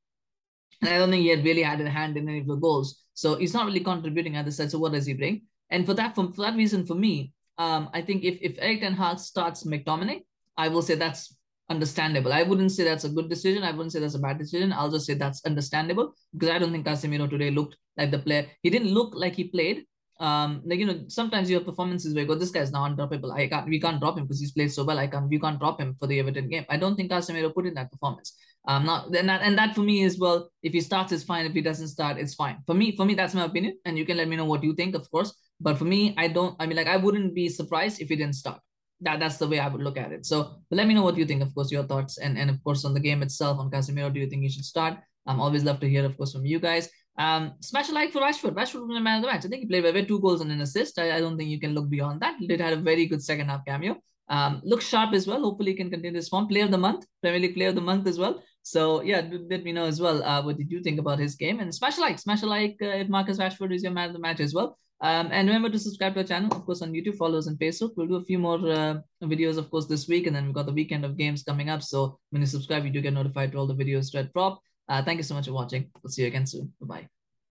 And 0.81 0.91
I 0.91 0.99
don't 0.99 1.11
think 1.11 1.23
he 1.23 1.29
had 1.29 1.45
really 1.45 1.63
had 1.63 1.81
a 1.81 1.89
hand 1.89 2.17
in 2.17 2.29
any 2.29 2.41
of 2.41 2.47
the 2.47 2.57
goals. 2.57 3.03
So 3.15 3.37
he's 3.37 3.55
not 3.55 3.67
really 3.67 3.81
contributing 3.81 4.37
at 4.37 4.45
the 4.45 4.53
side. 4.53 4.71
So 4.71 4.79
what 4.79 4.93
does 4.93 5.07
he 5.07 5.15
bring? 5.15 5.43
And 5.71 5.87
for 5.87 5.95
that, 5.95 6.15
for, 6.15 6.33
for 6.33 6.43
that 6.43 6.57
reason, 6.57 6.87
for 6.87 6.95
me, 6.95 7.33
um, 7.59 7.91
I 7.93 8.03
think 8.03 8.25
if, 8.25 8.39
if 8.41 8.57
Erik 8.59 8.81
Ten 8.81 8.95
Hag 8.95 9.19
starts 9.19 9.65
McTominay, 9.65 10.23
I 10.57 10.69
will 10.69 10.83
say 10.83 10.95
that's 10.95 11.37
understandable. 11.69 12.33
I 12.33 12.43
wouldn't 12.43 12.73
say 12.73 12.85
that's 12.85 13.05
a 13.05 13.09
good 13.09 13.29
decision. 13.29 13.63
I 13.63 13.73
wouldn't 13.73 13.93
say 13.93 14.01
that's 14.01 14.15
a 14.15 14.19
bad 14.21 14.39
decision. 14.39 14.73
I'll 14.73 14.91
just 14.91 15.07
say 15.07 15.15
that's 15.15 15.45
understandable 15.45 16.15
because 16.33 16.51
I 16.51 16.59
don't 16.59 16.73
think 16.73 16.87
Casemiro 16.87 17.29
today 17.29 17.51
looked 17.51 17.77
like 17.97 18.11
the 18.11 18.19
player. 18.19 18.47
He 18.63 18.71
didn't 18.71 18.89
look 18.89 19.13
like 19.15 19.35
he 19.35 19.45
played. 19.45 19.85
Um, 20.21 20.63
like 20.65 20.79
you 20.79 20.87
know, 20.87 21.05
sometimes 21.09 21.49
you 21.49 21.57
have 21.57 21.67
performances 21.67 22.13
where 22.13 22.23
you 22.23 22.29
go, 22.29 22.35
this 22.35 22.51
guy's 22.51 22.73
now 22.73 22.89
undroppable. 22.89 23.33
I 23.33 23.47
can't, 23.49 23.69
we 23.69 23.81
can't 23.81 24.01
drop 24.01 24.19
him 24.19 24.25
because 24.25 24.41
he's 24.41 24.53
played 24.53 24.73
so 24.73 24.85
well. 24.85 24.99
I 24.99 25.07
can't, 25.07 25.29
we 25.29 25.39
can't 25.39 25.59
drop 25.59 25.81
him 25.81 25.95
for 25.99 26.07
the 26.07 26.19
Everton 26.19 26.49
game. 26.49 26.67
I 26.69 26.77
don't 26.77 26.97
think 26.97 27.11
Casemiro 27.11 27.55
put 27.55 27.67
in 27.67 27.75
that 27.75 27.91
performance. 27.91 28.37
Um, 28.67 28.85
not 28.85 29.15
and 29.15 29.29
that 29.29 29.43
and 29.43 29.57
that 29.57 29.75
for 29.75 29.81
me 29.81 30.03
is 30.03 30.19
well, 30.19 30.51
if 30.63 30.73
he 30.73 30.81
starts, 30.81 31.13
it's 31.13 31.25
fine. 31.25 31.47
If 31.47 31.53
he 31.53 31.61
doesn't 31.61 31.89
start, 31.89 32.19
it's 32.19 32.35
fine. 32.35 32.59
For 32.67 32.75
me, 32.75 32.97
for 32.97 33.05
me, 33.05 33.15
that's 33.15 33.35
my 33.35 33.45
opinion, 33.45 33.79
and 33.85 33.97
you 33.97 34.05
can 34.05 34.17
let 34.17 34.29
me 34.29 34.37
know 34.37 34.45
what 34.45 34.63
you 34.63 34.75
think, 34.75 34.95
of 34.95 35.11
course. 35.11 35.33
But 35.61 35.79
for 35.79 35.85
me, 35.85 36.15
I 36.17 36.29
don't, 36.29 36.55
I 36.61 36.67
mean, 36.67 36.77
like, 36.77 36.87
I 36.87 36.97
wouldn't 36.97 37.35
be 37.35 37.49
surprised 37.49 38.01
if 38.01 38.09
he 38.09 38.17
didn't 38.17 38.35
start. 38.35 38.61
That, 39.01 39.21
that's 39.21 39.39
the 39.39 39.47
way 39.47 39.61
I 39.61 39.69
would 39.69 39.83
look 39.83 39.97
at 39.97 40.13
it. 40.13 40.27
So 40.27 40.57
let 40.71 40.87
me 40.87 40.95
know 40.95 41.03
what 41.03 41.17
you 41.17 41.25
think, 41.25 41.43
of 41.43 41.55
course, 41.55 41.71
your 41.71 41.85
thoughts. 41.85 42.19
And, 42.19 42.37
and 42.37 42.51
of 42.51 42.63
course, 42.63 42.85
on 42.85 42.95
the 42.95 43.01
game 43.01 43.23
itself, 43.23 43.59
on 43.59 43.71
Casemiro, 43.71 44.13
do 44.13 44.21
you 44.21 44.29
think 44.29 44.43
he 44.43 44.49
should 44.49 44.65
start? 44.65 44.99
I'm 45.27 45.41
always 45.41 45.65
love 45.65 45.81
to 45.81 45.89
hear, 45.89 46.05
of 46.05 46.17
course, 46.17 46.33
from 46.33 46.47
you 46.47 46.59
guys. 46.59 46.89
Um, 47.19 47.55
smash 47.61 47.89
a 47.89 47.93
like 47.93 48.13
for 48.13 48.21
Rashford. 48.21 48.55
Rashford 48.55 48.87
was 48.87 48.95
the 48.95 49.01
man 49.01 49.17
of 49.17 49.23
the 49.23 49.29
match. 49.29 49.45
I 49.45 49.49
think 49.49 49.63
he 49.63 49.67
played 49.67 49.83
well. 49.83 50.05
two 50.05 50.21
goals 50.21 50.41
and 50.41 50.53
an 50.53 50.61
assist. 50.61 50.99
I, 51.01 51.17
I, 51.17 51.21
don't 51.21 51.37
think 51.37 51.51
you 51.51 51.59
can 51.59 51.75
look 51.75 51.91
beyond 51.91 52.21
that. 52.21 52.37
Did 52.39 52.61
had 52.61 52.73
a 52.73 52.77
very 52.77 53.07
good 53.07 53.23
second 53.23 53.49
half 53.49 53.65
cameo. 53.67 53.97
Um, 54.29 54.61
looks 54.63 54.87
sharp 54.87 55.15
as 55.15 55.27
well. 55.27 55.41
Hopefully, 55.41 55.73
he 55.73 55.77
can 55.77 55.91
continue 55.91 56.19
this 56.19 56.29
form. 56.29 56.47
Player 56.47 56.65
of 56.65 56.71
the 56.71 56.79
month, 56.79 57.07
Premier 57.21 57.41
League 57.41 57.55
Player 57.55 57.71
of 57.71 57.75
the 57.75 57.81
month 57.81 58.07
as 58.07 58.19
well. 58.19 58.41
So 58.63 59.03
yeah, 59.03 59.23
let 59.51 59.65
me 59.65 59.73
know 59.73 59.87
as 59.87 60.01
well. 60.01 60.23
Uh, 60.23 60.43
what 60.43 60.59
did 60.59 60.71
you 60.71 60.81
think 60.83 61.01
about 61.01 61.19
his 61.19 61.35
game? 61.35 61.59
And 61.59 61.75
smash 61.75 61.99
a 61.99 62.01
like, 62.01 62.19
smash 62.19 62.43
a 62.43 62.47
like 62.47 62.77
uh, 62.83 62.87
if 63.03 63.09
Marcus 63.09 63.39
Rashford 63.39 63.75
is 63.75 63.83
your 63.83 63.93
man 63.93 64.09
of 64.09 64.13
the 64.13 64.21
match 64.21 64.41
as 64.41 64.55
well. 64.55 64.79
Um, 65.01 65.29
and 65.31 65.47
remember 65.47 65.71
to 65.71 65.79
subscribe 65.79 66.15
to 66.15 66.21
our 66.21 66.27
channel, 66.27 66.55
of 66.55 66.67
course, 66.67 66.83
on 66.83 66.93
YouTube, 66.93 67.17
follow 67.17 67.39
us 67.39 67.47
on 67.47 67.57
Facebook. 67.57 67.93
We'll 67.97 68.09
do 68.09 68.17
a 68.17 68.25
few 68.25 68.39
more 68.39 68.59
uh, 68.59 68.99
videos, 69.23 69.57
of 69.57 69.71
course, 69.71 69.87
this 69.87 70.09
week, 70.09 70.27
and 70.27 70.35
then 70.35 70.47
we've 70.47 70.55
got 70.55 70.67
the 70.67 70.73
weekend 70.73 71.05
of 71.05 71.17
games 71.17 71.43
coming 71.43 71.71
up. 71.71 71.83
So 71.83 72.19
when 72.31 72.43
you 72.43 72.47
subscribe, 72.47 72.85
you 72.85 72.91
do 72.91 73.01
get 73.01 73.13
notified 73.13 73.53
to 73.53 73.59
all 73.59 73.67
the 73.67 73.75
videos 73.75 74.15
Red 74.15 74.33
Prop. 74.33 74.61
Uh, 74.89 75.03
thank 75.03 75.19
you 75.19 75.25
so 75.25 75.35
much 75.35 75.47
for 75.47 75.53
watching. 75.53 75.91
We'll 76.03 76.11
see 76.11 76.23
you 76.23 76.29
again 76.29 76.47
soon. 76.47 76.73
Bye 76.81 76.87
bye. 76.87 77.18